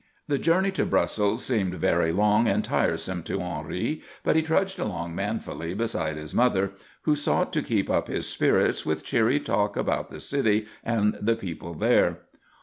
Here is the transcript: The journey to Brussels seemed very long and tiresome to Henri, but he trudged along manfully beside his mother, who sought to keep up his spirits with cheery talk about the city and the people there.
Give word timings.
The 0.27 0.39
journey 0.39 0.71
to 0.71 0.85
Brussels 0.87 1.45
seemed 1.45 1.75
very 1.75 2.11
long 2.11 2.47
and 2.47 2.63
tiresome 2.63 3.21
to 3.21 3.39
Henri, 3.39 4.01
but 4.23 4.35
he 4.35 4.41
trudged 4.41 4.79
along 4.79 5.13
manfully 5.13 5.75
beside 5.75 6.17
his 6.17 6.33
mother, 6.33 6.71
who 7.03 7.13
sought 7.13 7.53
to 7.53 7.61
keep 7.61 7.87
up 7.87 8.07
his 8.07 8.27
spirits 8.27 8.83
with 8.83 9.05
cheery 9.05 9.39
talk 9.39 9.77
about 9.77 10.09
the 10.09 10.19
city 10.19 10.65
and 10.83 11.19
the 11.21 11.35
people 11.35 11.75
there. 11.75 12.21